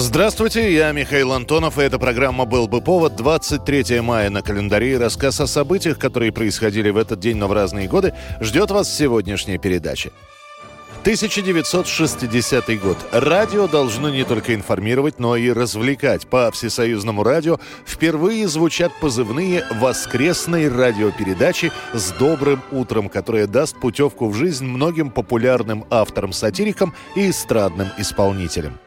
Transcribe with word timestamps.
Здравствуйте, 0.00 0.72
я 0.72 0.92
Михаил 0.92 1.32
Антонов, 1.32 1.76
и 1.76 1.82
эта 1.82 1.98
программа 1.98 2.44
«Был 2.44 2.68
бы 2.68 2.80
повод» 2.80 3.16
23 3.16 4.00
мая 4.00 4.30
на 4.30 4.42
календаре. 4.42 4.96
Рассказ 4.96 5.40
о 5.40 5.48
событиях, 5.48 5.98
которые 5.98 6.30
происходили 6.30 6.90
в 6.90 6.96
этот 6.96 7.18
день, 7.18 7.36
но 7.36 7.48
в 7.48 7.52
разные 7.52 7.88
годы, 7.88 8.14
ждет 8.40 8.70
вас 8.70 8.86
в 8.86 8.96
сегодняшней 8.96 9.58
передаче. 9.58 10.12
1960 11.00 12.80
год. 12.80 12.96
Радио 13.10 13.66
должно 13.66 14.08
не 14.08 14.22
только 14.22 14.54
информировать, 14.54 15.18
но 15.18 15.34
и 15.34 15.50
развлекать. 15.50 16.28
По 16.28 16.52
всесоюзному 16.52 17.24
радио 17.24 17.58
впервые 17.84 18.46
звучат 18.46 18.92
позывные 19.00 19.64
воскресной 19.80 20.68
радиопередачи 20.68 21.72
«С 21.92 22.12
добрым 22.12 22.62
утром», 22.70 23.08
которая 23.08 23.48
даст 23.48 23.76
путевку 23.80 24.28
в 24.28 24.34
жизнь 24.34 24.64
многим 24.64 25.10
популярным 25.10 25.86
авторам-сатирикам 25.90 26.94
и 27.16 27.30
эстрадным 27.30 27.88
исполнителям. 27.98 28.78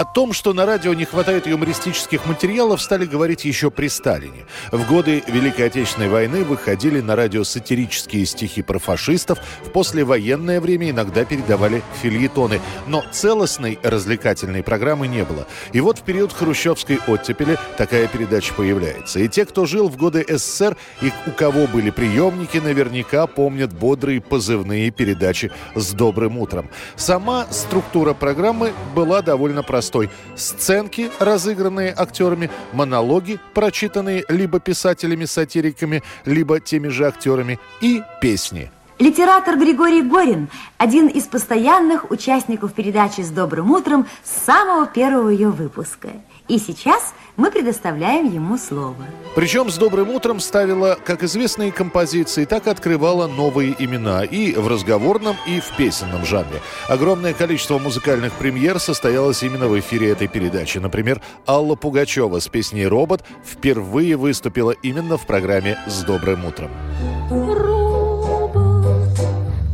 О 0.00 0.06
том, 0.06 0.32
что 0.32 0.54
на 0.54 0.64
радио 0.64 0.94
не 0.94 1.04
хватает 1.04 1.46
юмористических 1.46 2.24
материалов, 2.24 2.80
стали 2.80 3.04
говорить 3.04 3.44
еще 3.44 3.70
при 3.70 3.88
Сталине. 3.88 4.46
В 4.72 4.88
годы 4.88 5.22
Великой 5.26 5.66
Отечественной 5.66 6.08
войны 6.08 6.42
выходили 6.42 7.02
на 7.02 7.16
радио 7.16 7.44
сатирические 7.44 8.24
стихи 8.24 8.62
про 8.62 8.78
фашистов, 8.78 9.38
в 9.62 9.68
послевоенное 9.68 10.62
время 10.62 10.88
иногда 10.88 11.26
передавали 11.26 11.82
фильетоны. 12.00 12.62
Но 12.86 13.04
целостной 13.12 13.78
развлекательной 13.82 14.62
программы 14.62 15.06
не 15.06 15.22
было. 15.22 15.46
И 15.74 15.82
вот 15.82 15.98
в 15.98 16.02
период 16.02 16.32
хрущевской 16.32 16.98
оттепели 17.06 17.58
такая 17.76 18.08
передача 18.08 18.54
появляется. 18.54 19.20
И 19.20 19.28
те, 19.28 19.44
кто 19.44 19.66
жил 19.66 19.90
в 19.90 19.98
годы 19.98 20.24
СССР 20.26 20.78
и 21.02 21.12
у 21.26 21.32
кого 21.32 21.66
были 21.66 21.90
приемники, 21.90 22.56
наверняка 22.56 23.26
помнят 23.26 23.74
бодрые 23.74 24.22
позывные 24.22 24.90
передачи 24.92 25.52
«С 25.74 25.92
добрым 25.92 26.38
утром». 26.38 26.70
Сама 26.96 27.46
структура 27.50 28.14
программы 28.14 28.72
была 28.94 29.20
довольно 29.20 29.62
простой 29.62 29.89
простой. 29.90 30.10
Сценки, 30.36 31.10
разыгранные 31.18 31.94
актерами, 31.96 32.50
монологи, 32.72 33.38
прочитанные 33.54 34.24
либо 34.28 34.60
писателями-сатириками, 34.60 36.02
либо 36.24 36.60
теми 36.60 36.88
же 36.88 37.06
актерами, 37.06 37.58
и 37.80 38.02
песни. 38.20 38.70
Литератор 38.98 39.56
Григорий 39.58 40.02
Горин– 40.02 40.48
один 40.78 41.08
из 41.08 41.24
постоянных 41.24 42.10
участников 42.10 42.74
передачи 42.74 43.22
«С 43.22 43.30
добрым 43.30 43.70
утром» 43.70 44.06
с 44.22 44.44
самого 44.44 44.86
первого 44.86 45.30
ее 45.30 45.48
выпуска. 45.48 46.10
И 46.50 46.58
сейчас 46.58 47.14
мы 47.36 47.52
предоставляем 47.52 48.28
ему 48.28 48.58
слово. 48.58 49.06
Причем 49.36 49.70
«С 49.70 49.78
добрым 49.78 50.10
утром» 50.10 50.40
ставила 50.40 50.98
как 51.04 51.22
известные 51.22 51.70
композиции, 51.70 52.44
так 52.44 52.66
и 52.66 52.70
открывала 52.70 53.28
новые 53.28 53.76
имена 53.78 54.24
и 54.24 54.54
в 54.54 54.66
разговорном, 54.66 55.36
и 55.46 55.60
в 55.60 55.76
песенном 55.76 56.24
жанре. 56.24 56.60
Огромное 56.88 57.34
количество 57.34 57.78
музыкальных 57.78 58.32
премьер 58.32 58.80
состоялось 58.80 59.44
именно 59.44 59.68
в 59.68 59.78
эфире 59.78 60.10
этой 60.10 60.26
передачи. 60.26 60.78
Например, 60.78 61.22
Алла 61.46 61.76
Пугачева 61.76 62.40
с 62.40 62.48
песней 62.48 62.88
«Робот» 62.88 63.22
впервые 63.46 64.16
выступила 64.16 64.72
именно 64.72 65.16
в 65.18 65.26
программе 65.26 65.78
«С 65.86 66.02
добрым 66.02 66.44
утром». 66.46 66.72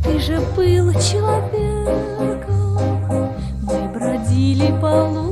Ты 0.03 0.19
же 0.19 0.39
был 0.55 0.93
человеком, 0.93 1.87
мы 3.63 3.87
бродили 3.89 4.67
по 4.79 5.05
лужам, 5.05 5.26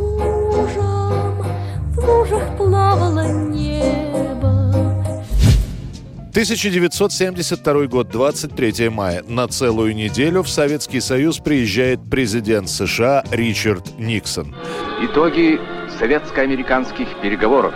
1972 6.35 7.87
год, 7.87 8.09
23 8.09 8.89
мая. 8.89 9.23
На 9.25 9.47
целую 9.47 9.95
неделю 9.95 10.43
в 10.43 10.49
Советский 10.49 10.99
Союз 10.99 11.37
приезжает 11.37 12.01
президент 12.11 12.67
США 12.67 13.23
Ричард 13.31 13.97
Никсон. 13.97 14.53
Итоги 15.01 15.61
советско-американских 15.97 17.07
переговоров. 17.21 17.73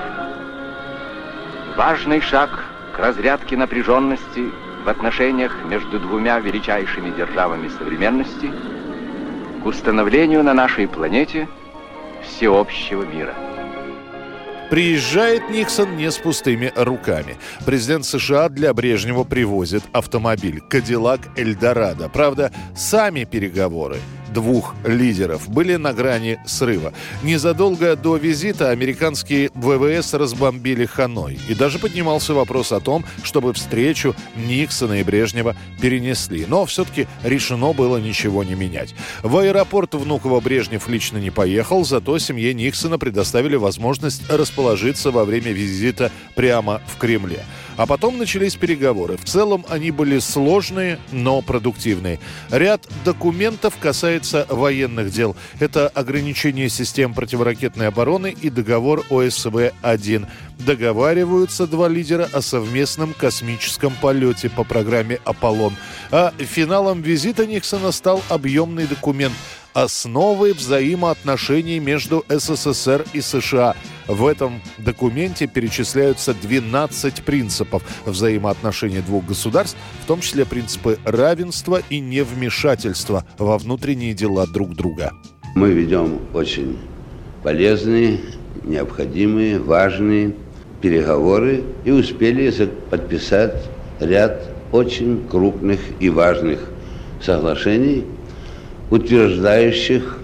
Важный 1.78 2.20
шаг 2.20 2.66
к 2.94 3.00
разрядке 3.00 3.56
напряженности 3.56 4.52
в 4.84 4.90
отношениях 4.90 5.56
между 5.64 5.98
двумя 5.98 6.38
величайшими 6.42 7.16
державами 7.16 7.70
современности, 7.70 8.52
к 9.64 9.66
установлению 9.66 10.44
на 10.44 10.54
нашей 10.54 10.90
планете 10.90 11.48
всеобщего 12.26 13.04
мира. 13.04 13.49
Приезжает 14.70 15.50
Никсон 15.50 15.98
не 15.98 16.12
с 16.12 16.18
пустыми 16.18 16.72
руками. 16.76 17.38
Президент 17.66 18.06
США 18.06 18.50
для 18.50 18.74
Брежнева 18.74 19.24
привозит 19.24 19.84
автомобиль 19.94 20.62
«Кадиллак 20.62 21.22
Эльдорадо». 21.36 22.08
Правда, 22.10 22.52
сами 22.76 23.24
переговоры 23.24 23.98
двух 24.34 24.76
лидеров 24.86 25.50
были 25.50 25.76
на 25.76 25.94
грани 25.94 26.40
срыва. 26.46 26.94
Незадолго 27.24 27.96
до 27.96 28.18
визита 28.18 28.70
американские 28.70 29.52
ВВС 29.56 30.14
разбомбили 30.14 30.86
Ханой. 30.86 31.40
И 31.48 31.56
даже 31.56 31.80
поднимался 31.80 32.34
вопрос 32.34 32.72
о 32.72 32.80
том, 32.80 33.06
чтобы 33.24 33.54
встречу 33.54 34.16
Никсона 34.36 35.00
и 35.00 35.04
Брежнева 35.04 35.56
перенесли. 35.82 36.46
Но 36.48 36.66
все-таки 36.66 37.08
решено 37.24 37.74
было 37.74 37.98
ничего 37.98 38.44
не 38.44 38.56
менять. 38.56 38.96
В 39.24 39.38
аэропорт 39.38 39.94
Внуково 39.94 40.40
Брежнев 40.40 40.88
лично 40.88 41.18
не 41.18 41.32
поехал, 41.32 41.84
зато 41.86 42.18
семье 42.20 42.54
Никсона 42.54 42.98
предоставили 42.98 43.56
возможность 43.56 44.30
расположиться 44.30 45.12
во 45.12 45.26
время 45.26 45.52
визита 45.52 46.12
прямо 46.36 46.82
в 46.88 46.98
Кремле. 46.98 47.44
А 47.80 47.86
потом 47.86 48.18
начались 48.18 48.58
переговоры. 48.58 49.16
В 49.16 49.24
целом 49.24 49.66
они 49.70 49.92
были 49.92 50.20
сложные, 50.20 51.00
но 51.14 51.42
продуктивные. 51.42 52.20
Ряд 52.52 52.86
документов 53.06 53.76
касается 53.80 54.19
военных 54.50 55.12
дел. 55.12 55.36
Это 55.60 55.88
ограничение 55.88 56.70
систем 56.70 57.14
противоракетной 57.14 57.88
обороны 57.88 58.36
и 58.42 58.50
договор 58.50 59.04
ОСВ-1. 59.10 60.28
Договариваются 60.60 61.68
два 61.68 61.88
лидера 61.88 62.28
о 62.34 62.42
совместном 62.42 63.14
космическом 63.14 63.94
полете 64.02 64.50
по 64.50 64.64
программе 64.64 65.20
«Аполлон». 65.24 65.76
А 66.12 66.34
финалом 66.38 67.02
визита 67.02 67.46
Никсона 67.46 67.92
стал 67.92 68.22
объемный 68.30 68.88
документ 68.88 69.34
«Основы 69.80 70.54
взаимоотношений 70.54 71.80
между 71.80 72.26
СССР 72.28 73.06
и 73.14 73.22
США». 73.22 73.78
В 74.10 74.28
этом 74.28 74.62
документе 74.78 75.48
перечисляются 75.48 76.34
12 76.34 77.24
принципов 77.24 77.82
взаимоотношений 78.06 79.00
двух 79.00 79.26
государств, 79.26 79.78
в 80.04 80.06
том 80.06 80.20
числе 80.20 80.44
принципы 80.44 81.00
равенства 81.06 81.82
и 81.90 82.02
невмешательства 82.02 83.26
во 83.38 83.58
внутренние 83.58 84.14
дела 84.14 84.46
друг 84.48 84.76
друга. 84.76 85.14
Мы 85.56 85.72
ведем 85.72 86.20
очень 86.34 86.78
полезные, 87.42 88.20
необходимые, 88.66 89.60
важные 89.60 90.36
переговоры 90.82 91.64
и 91.86 91.92
успели 91.92 92.52
подписать 92.90 93.64
ряд 94.02 94.42
очень 94.74 95.26
крупных 95.26 95.80
и 96.02 96.10
важных 96.10 96.70
соглашений, 97.22 98.04
утверждающих 98.90 100.18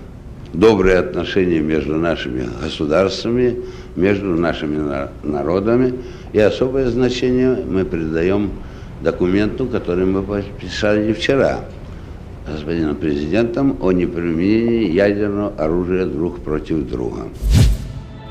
добрые 0.54 0.98
отношения 0.98 1.60
между 1.60 1.96
нашими 1.96 2.48
государствами, 2.62 3.58
между 3.96 4.28
нашими 4.36 5.08
народами. 5.24 5.94
И 6.34 6.40
особое 6.40 6.90
значение 6.90 7.58
мы 7.68 7.86
придаем 7.86 8.52
документу, 9.02 9.66
который 9.68 10.06
мы 10.06 10.24
подписали 10.24 11.14
вчера 11.14 11.66
господином 12.48 12.96
президентом 12.96 13.78
о 13.82 13.92
неприменении 13.92 14.92
ядерного 14.92 15.54
оружия 15.58 16.06
друг 16.06 16.40
против 16.40 16.88
друга. 16.88 17.24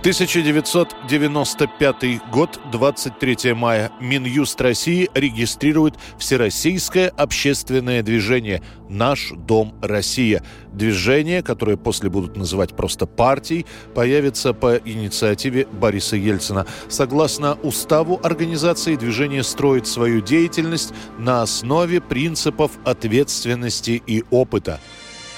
1995 0.05 2.29
год, 2.31 2.61
23 2.71 3.55
мая. 3.55 3.91
Минюст 4.03 4.61
России 4.61 5.09
регистрирует 5.15 5.95
Всероссийское 6.19 7.09
общественное 7.09 8.03
движение 8.03 8.61
«Наш 8.91 9.33
дом 9.35 9.75
Россия». 9.81 10.43
Движение, 10.75 11.43
которое 11.43 11.79
после 11.79 12.11
будут 12.11 12.37
называть 12.37 12.77
просто 12.77 13.07
партией, 13.07 13.65
появится 13.95 14.53
по 14.53 14.77
инициативе 14.77 15.67
Бориса 15.73 16.17
Ельцина. 16.17 16.67
Согласно 16.91 17.55
уставу 17.63 18.21
организации, 18.23 18.97
движение 18.97 19.43
строит 19.43 19.87
свою 19.87 20.21
деятельность 20.21 20.93
на 21.19 21.41
основе 21.41 22.03
принципов 22.03 22.73
ответственности 22.85 24.03
и 24.07 24.23
опыта. 24.31 24.81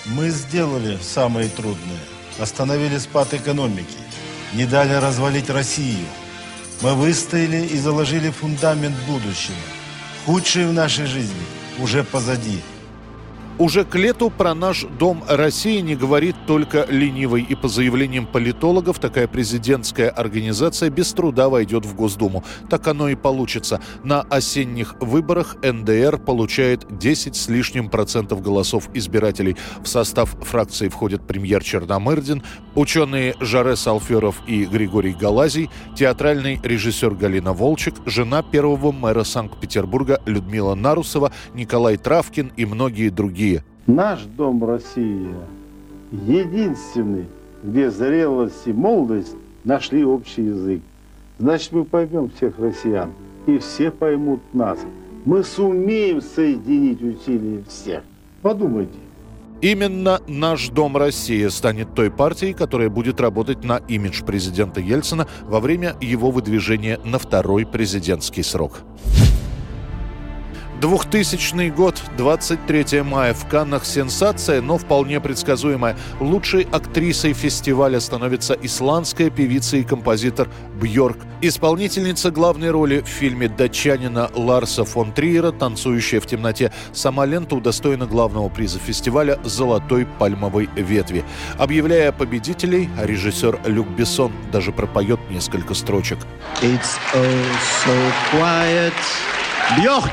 Мы 0.06 0.30
сделали 0.30 0.98
самое 1.00 1.48
трудное. 1.50 2.00
Остановили 2.40 2.98
спад 2.98 3.32
экономики 3.32 4.05
не 4.52 4.66
дали 4.66 4.92
развалить 4.94 5.50
Россию. 5.50 6.06
Мы 6.82 6.94
выстояли 6.94 7.66
и 7.66 7.78
заложили 7.78 8.30
фундамент 8.30 8.96
будущего. 9.06 9.56
Худшее 10.24 10.68
в 10.68 10.72
нашей 10.72 11.06
жизни 11.06 11.46
уже 11.78 12.04
позади. 12.04 12.60
Уже 13.58 13.86
к 13.86 13.94
лету 13.94 14.28
про 14.28 14.54
наш 14.54 14.84
Дом 14.98 15.24
России 15.26 15.80
не 15.80 15.96
говорит 15.96 16.36
только 16.46 16.84
ленивый. 16.90 17.42
И 17.42 17.54
по 17.54 17.68
заявлениям 17.68 18.26
политологов, 18.26 18.98
такая 18.98 19.26
президентская 19.26 20.10
организация 20.10 20.90
без 20.90 21.10
труда 21.14 21.48
войдет 21.48 21.86
в 21.86 21.94
Госдуму. 21.94 22.44
Так 22.68 22.86
оно 22.86 23.08
и 23.08 23.14
получится. 23.14 23.80
На 24.04 24.20
осенних 24.20 24.96
выборах 25.00 25.56
НДР 25.62 26.18
получает 26.18 26.98
10 26.98 27.34
с 27.34 27.48
лишним 27.48 27.88
процентов 27.88 28.42
голосов 28.42 28.90
избирателей. 28.92 29.56
В 29.82 29.88
состав 29.88 30.36
фракции 30.42 30.88
входят 30.88 31.26
премьер 31.26 31.64
Черномырдин, 31.64 32.42
ученые 32.74 33.36
Жарес 33.40 33.86
Алферов 33.86 34.42
и 34.46 34.66
Григорий 34.66 35.14
Галазий, 35.14 35.70
театральный 35.96 36.60
режиссер 36.62 37.14
Галина 37.14 37.54
Волчек, 37.54 37.94
жена 38.04 38.42
первого 38.42 38.92
мэра 38.92 39.24
Санкт-Петербурга 39.24 40.20
Людмила 40.26 40.74
Нарусова, 40.74 41.32
Николай 41.54 41.96
Травкин 41.96 42.52
и 42.54 42.66
многие 42.66 43.08
другие 43.08 43.45
другие. 43.46 43.62
Наш 43.86 44.24
Дом 44.36 44.64
Россия 44.64 45.34
единственный, 46.10 47.26
где 47.62 47.90
зрелость 47.90 48.66
и 48.66 48.72
молодость 48.72 49.34
нашли 49.64 50.04
общий 50.04 50.42
язык. 50.42 50.80
Значит, 51.38 51.72
мы 51.72 51.84
поймем 51.84 52.30
всех 52.30 52.58
россиян, 52.58 53.10
и 53.46 53.58
все 53.58 53.90
поймут 53.90 54.40
нас. 54.52 54.78
Мы 55.24 55.42
сумеем 55.42 56.22
соединить 56.22 57.02
усилия 57.02 57.62
всех. 57.68 58.02
Подумайте. 58.42 58.98
Именно 59.62 60.20
«Наш 60.28 60.68
Дом 60.68 60.96
Россия» 60.96 61.48
станет 61.48 61.94
той 61.94 62.10
партией, 62.10 62.52
которая 62.52 62.90
будет 62.90 63.20
работать 63.20 63.64
на 63.64 63.78
имидж 63.88 64.22
президента 64.22 64.80
Ельцина 64.80 65.26
во 65.44 65.60
время 65.60 65.96
его 66.00 66.30
выдвижения 66.30 67.00
на 67.04 67.18
второй 67.18 67.64
президентский 67.66 68.42
срок. 68.42 68.82
2000 70.80 71.70
год, 71.70 72.00
23 72.18 73.02
мая. 73.02 73.32
В 73.32 73.46
Каннах 73.48 73.84
сенсация, 73.86 74.60
но 74.60 74.76
вполне 74.76 75.20
предсказуемая. 75.20 75.96
Лучшей 76.20 76.66
актрисой 76.70 77.32
фестиваля 77.32 77.98
становится 77.98 78.54
исландская 78.54 79.30
певица 79.30 79.78
и 79.78 79.84
композитор 79.84 80.48
Бьорк. 80.80 81.18
Исполнительница 81.40 82.30
главной 82.30 82.70
роли 82.70 83.00
в 83.00 83.08
фильме 83.08 83.48
датчанина 83.48 84.30
Ларса 84.34 84.84
фон 84.84 85.12
Триера 85.12 85.50
«Танцующая 85.50 86.20
в 86.20 86.26
темноте». 86.26 86.72
Сама 86.92 87.24
лента 87.24 87.56
удостоена 87.56 88.06
главного 88.06 88.48
приза 88.48 88.78
фестиваля 88.78 89.38
«Золотой 89.44 90.06
пальмовой 90.18 90.68
ветви». 90.76 91.24
Объявляя 91.58 92.12
победителей, 92.12 92.90
режиссер 93.00 93.60
Люк 93.66 93.88
Бессон 93.88 94.32
даже 94.52 94.72
пропоет 94.72 95.20
несколько 95.30 95.74
строчек. 95.74 96.18
It's 96.60 96.98
oh 97.14 97.24
so 97.84 98.12
quiet. 98.32 98.94
Бьорк! 99.78 100.12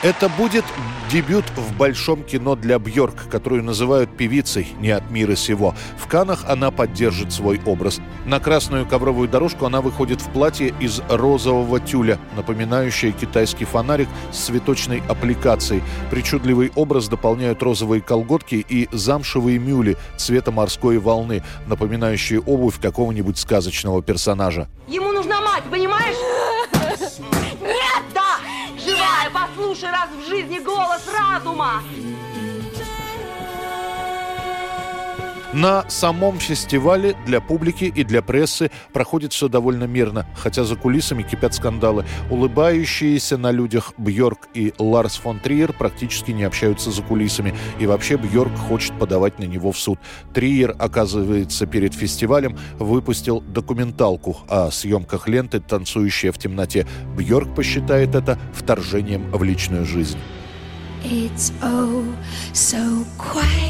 Это 0.00 0.28
будет 0.28 0.64
дебют 1.10 1.44
в 1.56 1.76
большом 1.76 2.22
кино 2.22 2.54
для 2.54 2.78
Бьорк, 2.78 3.28
которую 3.28 3.64
называют 3.64 4.16
певицей 4.16 4.68
не 4.78 4.90
от 4.90 5.10
мира 5.10 5.34
сего. 5.34 5.74
В 5.98 6.06
Канах 6.06 6.44
она 6.46 6.70
поддержит 6.70 7.32
свой 7.32 7.60
образ. 7.66 8.00
На 8.24 8.38
красную 8.38 8.86
ковровую 8.86 9.28
дорожку 9.28 9.66
она 9.66 9.80
выходит 9.80 10.20
в 10.20 10.30
платье 10.30 10.72
из 10.78 11.00
розового 11.08 11.80
тюля, 11.80 12.20
напоминающее 12.36 13.10
китайский 13.10 13.64
фонарик 13.64 14.08
с 14.30 14.38
цветочной 14.44 15.02
аппликацией. 15.08 15.82
Причудливый 16.12 16.70
образ 16.76 17.08
дополняют 17.08 17.60
розовые 17.64 18.00
колготки 18.00 18.64
и 18.68 18.88
замшевые 18.92 19.58
мюли 19.58 19.96
цвета 20.16 20.52
морской 20.52 20.98
волны, 20.98 21.42
напоминающие 21.66 22.40
обувь 22.40 22.80
какого-нибудь 22.80 23.36
сказочного 23.36 24.00
персонажа. 24.00 24.68
Ему 24.86 25.10
нужна 25.10 25.40
мать, 25.40 25.64
понимаешь? 25.68 26.27
Послушай 29.80 29.92
раз 29.94 30.10
в 30.10 30.28
жизни 30.28 30.58
голос 30.58 31.06
разума! 31.06 31.84
На 35.58 35.90
самом 35.90 36.38
фестивале 36.38 37.16
для 37.26 37.40
публики 37.40 37.86
и 37.86 38.04
для 38.04 38.22
прессы 38.22 38.70
проходит 38.92 39.32
все 39.32 39.48
довольно 39.48 39.84
мирно, 39.84 40.24
хотя 40.36 40.62
за 40.62 40.76
кулисами 40.76 41.24
кипят 41.24 41.52
скандалы. 41.52 42.04
Улыбающиеся 42.30 43.36
на 43.38 43.50
людях 43.50 43.92
Бьорк 43.98 44.46
и 44.54 44.72
Ларс 44.78 45.16
фон 45.16 45.40
Триер 45.40 45.72
практически 45.72 46.30
не 46.30 46.44
общаются 46.44 46.92
за 46.92 47.02
кулисами. 47.02 47.56
И 47.80 47.86
вообще 47.86 48.16
Бьорк 48.16 48.56
хочет 48.56 48.96
подавать 49.00 49.40
на 49.40 49.44
него 49.44 49.72
в 49.72 49.78
суд. 49.80 49.98
Триер, 50.32 50.76
оказывается, 50.78 51.66
перед 51.66 51.92
фестивалем 51.92 52.56
выпустил 52.78 53.40
документалку 53.40 54.36
о 54.46 54.70
съемках 54.70 55.26
ленты 55.26 55.58
«Танцующая 55.58 56.30
в 56.30 56.38
темноте». 56.38 56.86
Бьорк 57.16 57.52
посчитает 57.56 58.14
это 58.14 58.38
вторжением 58.54 59.28
в 59.32 59.42
личную 59.42 59.84
жизнь. 59.84 60.18
It's 61.02 61.52
oh 61.62 62.04
so 62.52 63.04
quiet. 63.18 63.67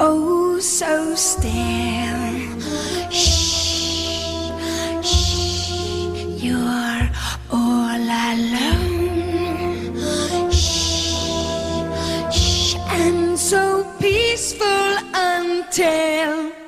Oh 0.00 0.58
so 0.60 1.14
still. 1.14 1.50
Shh, 3.10 4.50
shh, 5.02 5.70
you're 6.42 7.10
all 7.50 8.08
alone. 8.30 8.90
Shh, 10.50 11.14
shh, 12.32 12.76
and 12.90 13.38
so 13.38 13.84
peaceful 14.00 14.98
until. 15.14 16.67